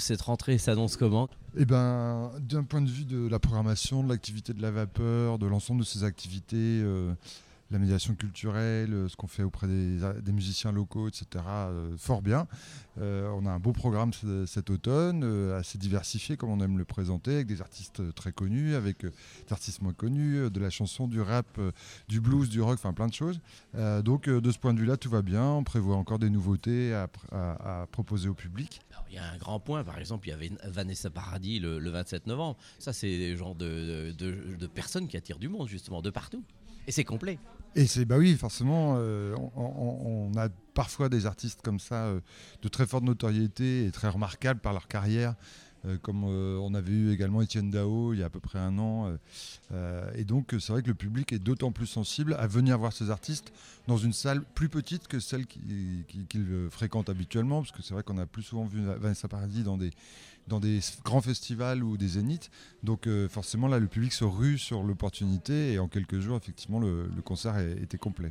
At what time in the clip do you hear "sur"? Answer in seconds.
64.58-64.82